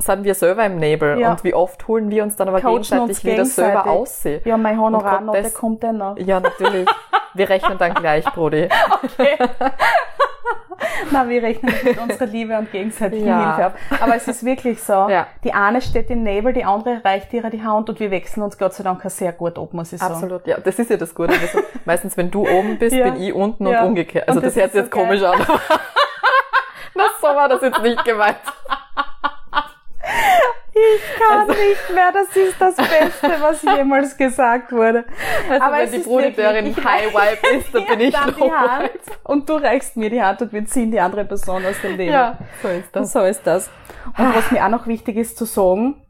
[0.00, 1.30] sind wir selber im Nebel Ja.
[1.32, 4.40] und wie oft holen wir uns dann aber Coachen gegenseitig wieder selber aussehen.
[4.44, 6.16] ja mein Honorar noch, der kommt dann noch.
[6.18, 6.88] Ja, natürlich.
[7.34, 8.68] Wir rechnen dann gleich, Brody.
[11.12, 13.54] Na, wir rechnen mit unserer Liebe und gegenseitigen Ja.
[13.56, 13.74] Hilfe ab.
[14.00, 14.92] Aber es ist wirklich so.
[15.08, 15.26] Ja.
[15.44, 18.56] Die eine steht im Nebel, die andere reicht ihr die Hand und wir wechseln uns
[18.58, 20.14] Gott sei Dank sehr gut ab, muss ich sagen.
[20.14, 20.58] Absolut, ja.
[20.58, 21.32] Das ist ja das Gute.
[21.32, 23.04] Also, meistens, wenn du oben bist, Ja.
[23.10, 24.28] bin ich unten und umgekehrt.
[24.28, 25.38] Also Und das, das hört sich so jetzt komisch an.
[26.94, 28.36] das so war das jetzt nicht gemeint.
[30.94, 35.04] Ich kann nicht mehr, das ist das Beste, was jemals gesagt wurde.
[35.48, 36.06] Also Aber wenn die ist
[36.78, 38.90] ich High Vibe ist, dann bin ich dann die Hand
[39.24, 42.12] und du reichst mir die Hand und wir ziehen die andere Person aus dem Leben.
[42.12, 43.12] Ja, so ist das.
[43.12, 43.70] So ist das.
[44.16, 46.02] Und was mir auch noch wichtig ist zu sagen,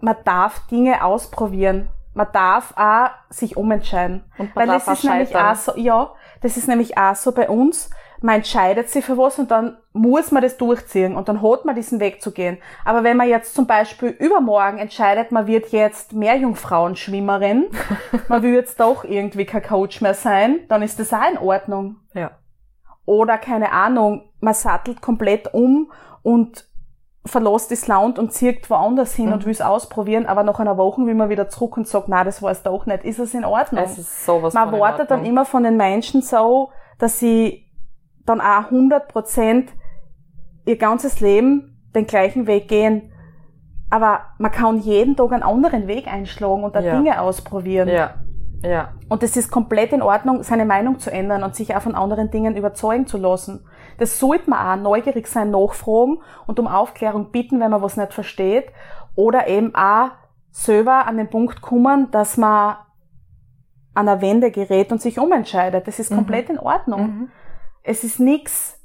[0.00, 1.88] man darf Dinge ausprobieren.
[2.14, 4.24] Man darf auch sich umentscheiden.
[4.36, 5.50] Und man Weil darf das ist auch nämlich scheitern.
[5.50, 6.10] auch so, ja,
[6.42, 7.88] das ist nämlich auch so bei uns.
[8.22, 11.74] Man entscheidet sich für was und dann muss man das durchziehen und dann hat man
[11.74, 12.58] diesen Weg zu gehen.
[12.84, 17.66] Aber wenn man jetzt zum Beispiel übermorgen entscheidet, man wird jetzt Meerjungfrauenschwimmerin,
[18.28, 21.96] man will jetzt doch irgendwie kein Coach mehr sein, dann ist das auch in Ordnung.
[22.14, 22.30] Ja.
[23.04, 25.90] Oder keine Ahnung, man sattelt komplett um
[26.22, 26.66] und
[27.24, 29.32] verlässt das Land und zieht woanders hin Mhm.
[29.34, 32.24] und will es ausprobieren, aber nach einer Woche will man wieder zurück und sagt, na,
[32.24, 33.04] das war es doch nicht.
[33.04, 33.84] Ist es in Ordnung?
[33.84, 37.61] Es ist sowas man erwartet dann immer von den Menschen so, dass sie
[38.26, 39.70] dann auch 100 Prozent
[40.64, 43.10] ihr ganzes Leben den gleichen Weg gehen.
[43.90, 46.96] Aber man kann jeden Tag einen anderen Weg einschlagen und da Ja.
[46.96, 47.88] Dinge ausprobieren.
[47.88, 48.14] Ja.
[48.64, 48.92] Ja.
[49.08, 52.30] Und es ist komplett in Ordnung, seine Meinung zu ändern und sich auch von anderen
[52.30, 53.66] Dingen überzeugen zu lassen.
[53.98, 58.14] Das sollte man auch neugierig sein, nachfragen und um Aufklärung bitten, wenn man was nicht
[58.14, 58.66] versteht.
[59.16, 60.10] Oder eben auch
[60.52, 62.76] selber an den Punkt kommen, dass man
[63.94, 65.86] an der Wende gerät und sich umentscheidet.
[65.86, 66.16] Das ist Mhm.
[66.16, 67.02] komplett in Ordnung.
[67.02, 67.28] Mhm.
[67.82, 68.78] Es ist nichts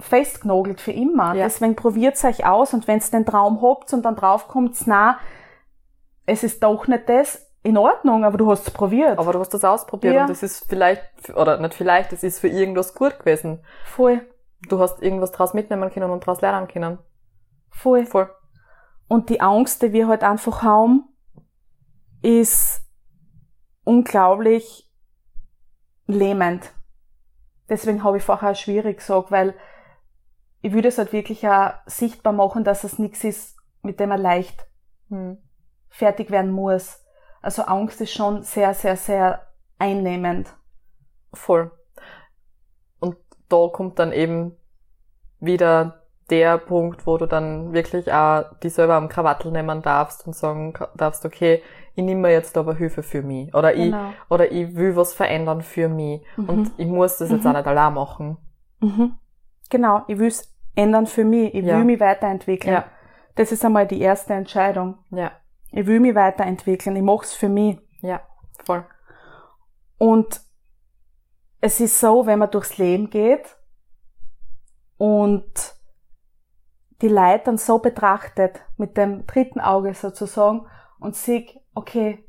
[0.00, 1.34] festgenagelt für immer.
[1.34, 1.44] Ja.
[1.44, 5.18] Deswegen probiert's euch aus und wenn's den Traum habt und dann draufkommt, na,
[6.26, 9.18] es ist doch nicht das, in Ordnung, aber du hast's probiert.
[9.18, 10.22] Aber du hast das ausprobiert Ja.
[10.22, 11.02] und das ist vielleicht,
[11.34, 13.64] oder nicht vielleicht, das ist für irgendwas gut gewesen.
[13.86, 14.26] Voll,
[14.68, 16.98] Du hast irgendwas draus mitnehmen können und draus lernen können.
[17.70, 18.06] voll.
[18.06, 18.30] Voll.
[19.08, 21.04] Und die Angst, die wir halt einfach haben,
[22.22, 22.80] ist
[23.84, 24.90] unglaublich
[26.06, 26.70] lähmend.
[27.68, 29.54] Deswegen habe ich vorher auch schwierig gesagt, weil
[30.60, 34.20] ich würde es halt wirklich auch sichtbar machen, dass es nichts ist, mit dem man
[34.20, 34.66] leicht
[35.10, 35.38] Hm.
[35.90, 37.04] fertig werden muss.
[37.42, 39.46] Also Angst ist schon sehr, sehr, sehr
[39.78, 40.54] einnehmend.
[41.32, 41.70] Voll.
[43.00, 43.16] Und
[43.48, 44.56] da kommt dann eben
[45.40, 50.34] wieder der Punkt, wo du dann wirklich auch die selber am Krawattel nehmen darfst und
[50.34, 51.62] sagen darfst, okay,
[51.94, 53.54] ich nehme jetzt aber Hilfe für mich.
[53.54, 54.10] Oder ich, Genau.
[54.30, 56.22] oder ich will was verändern für mich.
[56.36, 56.48] Mhm.
[56.48, 57.50] Und ich muss das jetzt Mhm.
[57.50, 58.36] auch nicht allein machen.
[58.80, 59.16] Mhm.
[59.70, 61.54] Genau, ich will es ändern für mich.
[61.54, 61.76] Ich Ja.
[61.76, 62.74] will mich weiterentwickeln.
[62.74, 62.84] Ja.
[63.36, 64.96] Das ist einmal die erste Entscheidung.
[65.10, 65.30] Ja.
[65.72, 66.96] Ich will mich weiterentwickeln.
[66.96, 67.78] Ich mache es für mich.
[68.00, 68.20] Ja.
[68.64, 68.84] Voll.
[69.98, 70.40] Und
[71.60, 73.56] es ist so, wenn man durchs Leben geht
[74.96, 75.74] und
[77.02, 80.66] die Leute dann so betrachtet, mit dem dritten Auge sozusagen,
[81.00, 82.24] und sieht, okay,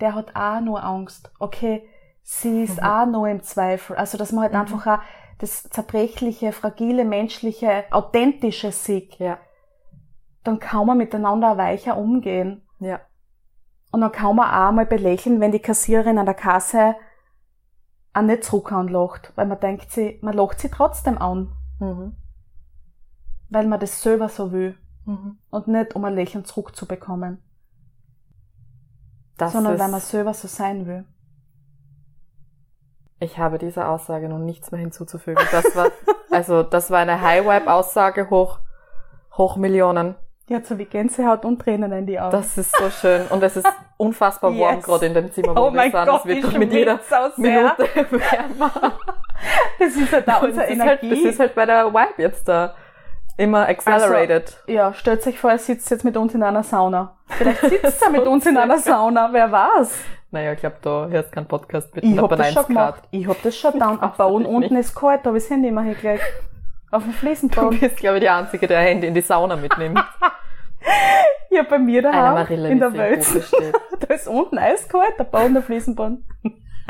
[0.00, 1.32] der hat auch nur Angst.
[1.38, 1.86] Okay,
[2.22, 2.86] sie ist Mhm.
[2.86, 3.96] auch nur im Zweifel.
[3.96, 4.60] Also, dass man halt Mhm.
[4.60, 5.02] einfach auch
[5.38, 9.38] das zerbrechliche, fragile, menschliche, authentische sieht, Ja.
[10.44, 12.62] dann kann man miteinander auch weicher umgehen.
[12.78, 13.00] Ja.
[13.90, 16.94] Und dann kann man auch mal belächeln, wenn die Kassiererin an der Kasse
[18.12, 22.16] auch nicht zurück anlacht, weil man denkt sie, man lacht sie trotzdem an, Mhm.
[23.50, 25.38] Weil man das selber so will Mhm.
[25.50, 27.42] und nicht um ein Lächeln zurückzubekommen,
[29.38, 31.04] Das sondern weil man selber so sein will.
[33.18, 35.44] ich habe dieser Aussage nun nichts mehr hinzuzufügen.
[35.52, 35.88] Das war,
[36.30, 38.60] also, das war eine High-Vibe-Aussage hoch,
[39.36, 40.14] hoch Millionen.
[40.48, 42.32] Die hat so wie Gänsehaut und Tränen in die Augen.
[42.32, 43.26] Das ist so schön.
[43.28, 43.66] Und es ist
[43.98, 44.84] unfassbar warm Yes.
[44.84, 45.92] gerade in dem Zimmer, wo oh wir sind.
[45.92, 47.40] Gott, es wird mit jeder so.
[47.40, 48.98] Minute wärmer.
[49.78, 51.22] Das ist halt Und unsere ist halt, Energie.
[51.24, 52.74] das ist halt bei der Vibe jetzt da.
[53.36, 54.56] Immer accelerated.
[54.66, 57.16] ja, stellt euch vor, ihr sitzt jetzt mit uns in einer Sauna.
[57.28, 58.78] Vielleicht sitzt ihr mit uns in einer.
[58.78, 59.98] Sauna, wer weiß.
[60.30, 62.68] naja, ich glaube, da hörst keinen Podcast mit Ich hab das 1 schon Grad.
[62.68, 63.02] gemacht.
[63.12, 63.98] Ich hab das schon down.
[64.18, 66.22] Du unten ist kalt, da ich das Handy immer hingelegt.
[66.90, 67.78] Auf dem Du Fliesenboden.
[67.80, 70.02] bist, glaube ich, die Einzige, der Handy in die Sauna mitnimmt.
[71.50, 73.26] Ja, bei mir daheim Marille, in der Welt.
[73.98, 76.24] Da ist unten eiskalt, der Boden der Fliesenboden.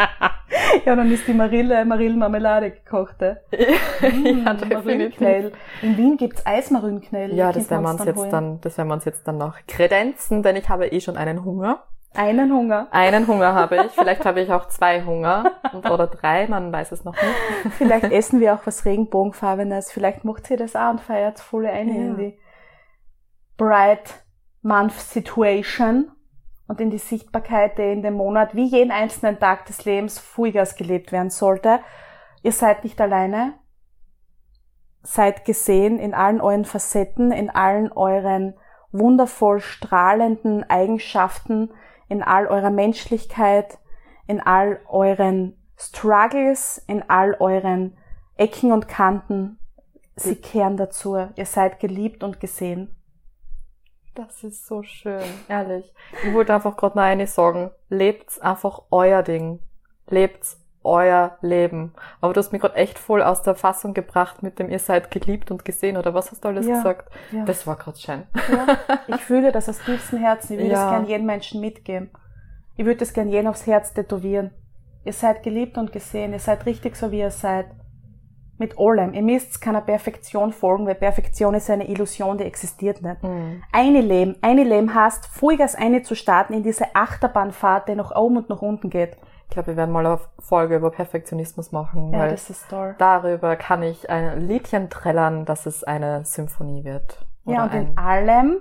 [0.86, 3.42] ja, dann ist die Marille Marillenmarmelade gekochte.
[3.52, 4.44] ja, Mm.
[4.44, 5.52] Marillenknödel.
[5.82, 7.36] In Wien gibt's Eismarillenknödel.
[7.36, 8.30] Ja, das werden wir uns jetzt holen.
[8.30, 11.44] dann, das werden wir uns jetzt dann noch kredenzen, denn ich habe eh schon einen
[11.44, 11.84] Hunger.
[12.14, 12.88] Einen Hunger.
[12.90, 13.92] Einen Hunger habe ich.
[13.92, 17.74] Vielleicht habe ich auch zwei Hunger oder drei, man weiß es noch nicht.
[17.78, 19.92] Vielleicht essen wir auch was Regenbogenfarbenes.
[19.92, 21.94] Vielleicht macht sie das auch und feiert voll ein Ja.
[21.94, 22.38] in die
[23.56, 24.14] Bright
[24.62, 26.10] Month Situation
[26.70, 30.76] und in die Sichtbarkeit, die in dem Monat wie jeden einzelnen Tag des Lebens Vollgas
[30.76, 31.80] gelebt werden sollte.
[32.44, 33.54] Ihr seid nicht alleine.
[35.02, 38.54] Seid gesehen in allen euren Facetten, in allen euren
[38.92, 41.72] wundervoll strahlenden Eigenschaften,
[42.09, 43.80] in all eurer Menschlichkeit,
[44.28, 47.98] in all euren Struggles, in all euren
[48.37, 49.59] Ecken und Kanten.
[50.14, 51.16] Sie kehren dazu.
[51.35, 52.94] Ihr seid geliebt und gesehen.
[54.14, 55.92] Das ist so schön, ehrlich.
[56.25, 57.70] Ich wollte einfach gerade noch eine sagen.
[57.88, 59.61] Lebt einfach euer Ding.
[60.09, 60.44] Lebt
[60.83, 61.94] euer Leben.
[62.20, 65.11] Aber du hast mich gerade echt voll aus der Fassung gebracht mit dem ihr seid
[65.11, 66.77] geliebt und gesehen oder was hast du alles Ja.
[66.77, 67.11] gesagt?
[67.33, 67.44] Ja.
[67.44, 68.23] Das war gerade schön.
[68.51, 68.79] Ja,
[69.14, 70.55] ich fühle das aus tiefstem Herzen.
[70.55, 72.11] Ich würde es gern jedem Menschen mitgeben.
[72.77, 74.51] Ich würde es gern jedem aufs Herz tätowieren.
[75.05, 76.33] Ihr seid geliebt und gesehen.
[76.33, 77.66] Ihr seid richtig so, wie ihr seid.
[78.61, 79.14] Mit allem.
[79.14, 83.23] Ihr müsst keiner Perfektion folgen, weil Perfektion ist eine Illusion, die existiert nicht.
[83.23, 83.62] Mhm.
[83.73, 88.37] Eine Leben, eine Leben heißt, Vollgas eine zu starten in diese Achterbahnfahrt, die nach oben
[88.37, 89.16] und nach unten geht.
[89.44, 92.94] Ich glaube, wir werden mal eine Folge über Perfektionismus machen, Ja, weil das ist toll.
[92.99, 97.25] darüber kann ich ein Liedchen trällern, dass es eine Symphonie wird.
[97.46, 98.59] Ja, und in allem,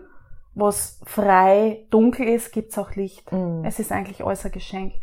[0.55, 3.29] was frei dunkel ist, gibt's auch Licht.
[3.33, 3.65] Mm.
[3.65, 4.93] Es ist eigentlich ein Geschenk.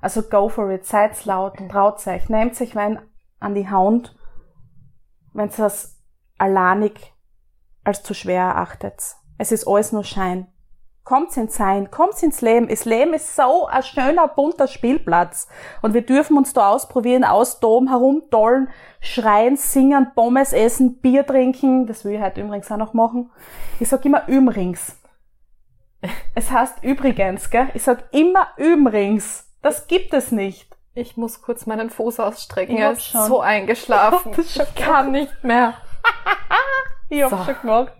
[0.00, 2.98] Also go for it, seid's laut, traut euch, nehmt sich Wein
[3.38, 4.16] an die Hand,
[5.32, 5.96] wenn's das
[6.38, 7.12] alleinig
[7.84, 9.16] als zu schwer erachtet.
[9.38, 10.46] Es ist alles nur Schein.
[11.02, 12.68] Kommt's ins Sein, kommt's ins Leben.
[12.68, 15.48] Das Leben ist so ein schöner, bunter Spielplatz.
[15.82, 18.68] Und wir dürfen uns da ausprobieren, austoben, herumtollen,
[19.00, 21.86] schreien, singen, Pommes essen, Bier trinken.
[21.86, 23.30] Das will ich heute übrigens auch noch machen.
[23.80, 24.98] Ich sag immer übrigens.
[26.34, 27.68] Es heißt übrigens, gell?
[27.74, 29.50] Ich sag immer übrigens.
[29.62, 30.76] Das gibt es nicht.
[30.94, 32.74] Ich muss kurz meinen Fuß ausstrecken.
[32.74, 33.26] Ich Er ist schon.
[33.26, 34.34] so eingeschlafen.
[34.44, 35.74] Schon ich kann nicht mehr.
[37.12, 37.44] Ich hab's So.
[37.44, 37.92] schon gemacht.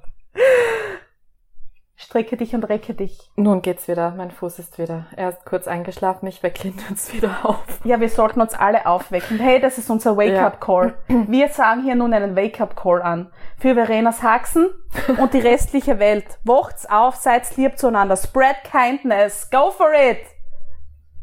[1.96, 3.18] Strecke dich und recke dich.
[3.36, 4.12] Nun geht's wieder.
[4.12, 5.06] Mein Fuß ist wieder.
[5.16, 6.26] Er ist kurz eingeschlafen.
[6.28, 7.58] Ich wecke ihn jetzt wieder auf.
[7.84, 9.38] Ja, wir sollten uns alle aufwecken.
[9.40, 10.94] Hey, das ist unser Wake-up-Call.
[11.08, 13.32] Wir sagen hier nun einen Wake-up-Call an.
[13.58, 14.70] Für Verenas Haxen
[15.18, 16.38] und die restliche Welt.
[16.44, 18.16] Wacht's auf, seid lieb zueinander.
[18.16, 19.50] Spread kindness.
[19.50, 20.20] Go for it.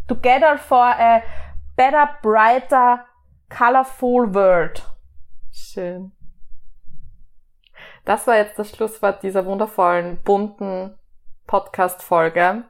[0.09, 1.21] Together for a
[1.77, 3.05] better, brighter,
[3.49, 4.83] colorful world.
[5.51, 6.11] Schön.
[8.03, 10.97] Das war jetzt das Schlusswort dieser wundervollen, bunten
[11.45, 12.63] Podcast-Folge.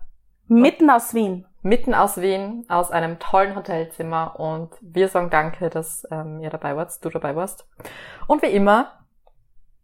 [0.47, 1.45] Mitten aus Wien.
[1.61, 4.39] Mitten aus Wien, aus einem tollen Hotelzimmer.
[4.39, 7.67] Und wir sagen danke, dass ähm, ihr dabei wart, du dabei warst.
[8.27, 9.05] Und wie immer,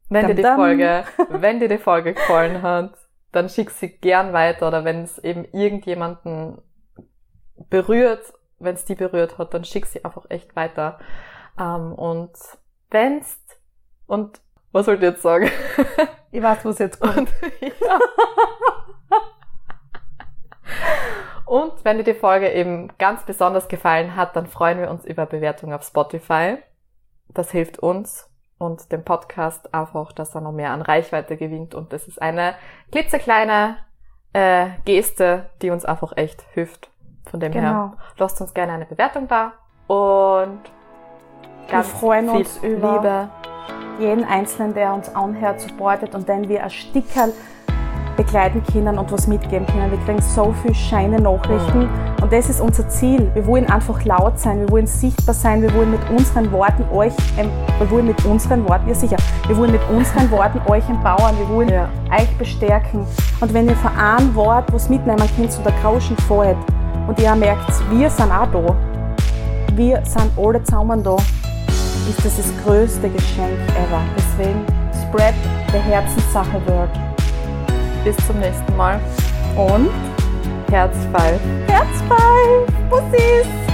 [0.10, 0.60] wenn dir die Dam, dam.
[0.60, 2.96] Folge, wenn dir die Folge gefallen hat,
[3.32, 4.68] dann schick sie gern weiter.
[4.68, 6.62] Oder wenn es eben irgendjemanden
[7.70, 11.00] berührt, wenn es die berührt hat, dann schick sie einfach echt weiter.
[11.60, 12.32] Ähm, und
[12.90, 13.40] wenn's
[14.08, 15.50] und was wollt ihr jetzt sagen?
[16.36, 17.16] Ich weiß, was jetzt kommt.
[17.16, 17.30] Und,
[17.80, 18.00] ja.
[21.46, 25.28] Und wenn dir die Folge eben ganz besonders gefallen hat, dann freuen wir uns über
[25.28, 26.58] Bewertungen auf Spotify.
[27.28, 31.76] Das hilft uns und dem Podcast einfach, dass er noch mehr an Reichweite gewinnt.
[31.76, 32.56] Und das ist eine
[32.92, 33.78] klitzekleine
[34.34, 36.90] äh, Geste, die uns einfach echt hilft.
[37.30, 37.68] Von dem Genau.
[37.68, 39.52] her, lasst uns gerne eine Bewertung da.
[39.88, 40.60] Und
[41.70, 43.30] ganz freuen viel uns über- Liebe.
[44.00, 47.32] jeden Einzelnen, der uns anhört, supportet und den wir ein Stickerl
[48.18, 49.90] begleiten können und was mitgeben können.
[49.92, 51.90] Wir kriegen so viel scheine Nachrichten
[52.22, 53.32] und das ist unser Ziel.
[53.34, 57.14] Wir wollen einfach laut sein, wir wollen sichtbar sein, wir wollen mit unseren Worten euch,
[57.36, 61.50] wir wollen mit unseren Worten, ja sicher, wir wollen mit unseren Worten euch empowern, wir
[61.50, 61.90] wollen Ja.
[62.12, 63.06] euch bestärken.
[63.42, 66.58] Und wenn ihr von einem Wort was mitnehmen könnt zu der Grauschen fällt
[67.08, 68.76] und ihr merkt, wir sind auch da,
[69.74, 71.16] wir sind alle zusammen da,
[72.10, 74.02] ist das das größte Geschenk ever.
[74.18, 74.66] Deswegen
[75.02, 75.34] spread
[75.72, 76.90] the Herzenssache Word.
[78.04, 79.00] Bis zum nächsten Mal.
[79.56, 79.90] Und
[80.70, 81.40] Herzfall.
[81.68, 83.73] Herzball, Bussis!